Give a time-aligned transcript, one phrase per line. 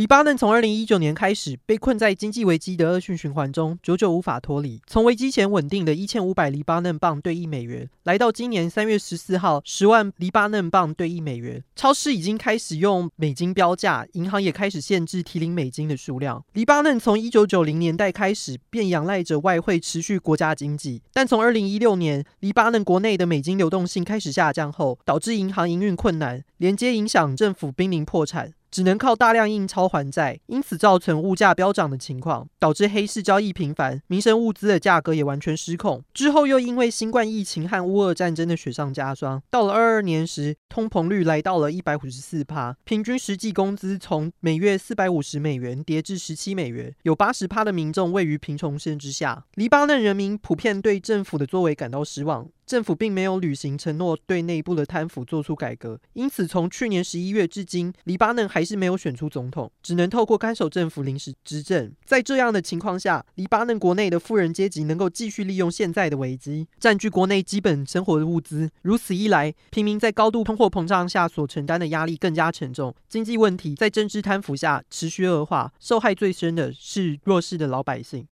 [0.00, 4.80] 黎巴嫩从二零一九年开始被困在经济危机的恶性循环中，久久无法脱离。
[4.86, 11.62] 从危机前稳定的一千五百黎巴嫩镑兑一美元，来到今年三月十四号十万黎巴嫩镑兑一美元。
[11.76, 16.42] 超市已经开始用美金标价，银行也开始限制提领美金的数量。
[16.54, 28.54] 黎巴嫩从一九九零年代开始便仰赖着外汇持续国家经济，但从二零一六年黎巴嫩国内的美金流动性开始下降后，导致银行营运困难，连接影响政府濒临破产。
[28.70, 36.02] 只能靠大量印钞还债，因此造成物价飙涨的情况，导致黑市交易频繁，民生物资的价格也完全失控。
[36.14, 49.44] 之后又因为新冠疫情和乌俄战争的雪上加霜，到了二二年时，通膨率来到了一百五十四趴，平均实际工资从每月四百五十美元跌至十七美元，有八十趴的民众位于贫穷线之下。
[49.54, 52.48] 黎巴嫩人民普遍对政府的作为感到失望。
[52.70, 61.92] 政府并没有履行承诺，对内部的贪腐做出改革，因此从去年十一月至今，黎巴嫩还是没有选出总统，只能透过看守政府临时执政。
[62.04, 68.70] 在这样的情况下，黎巴嫩国内的富人阶级能够继续利用现在的危机，占据国内基本生活的物资。
[68.82, 78.28] 如此一来，平民在高度通货膨胀下所承担的压力更加沉重，经济问题在政治贪腐下持续恶化，受害最深的是弱势的老百姓。